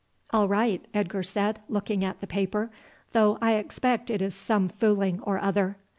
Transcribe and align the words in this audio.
"All 0.31 0.47
right," 0.47 0.83
Edgar 0.95 1.21
said, 1.21 1.59
looking 1.69 2.03
at 2.03 2.21
the 2.21 2.25
paper; 2.25 2.71
"though 3.11 3.37
I 3.39 3.51
expect 3.53 4.09
it 4.09 4.19
is 4.23 4.33
some 4.33 4.67
fooling 4.67 5.19
or 5.21 5.37
other." 5.37 5.77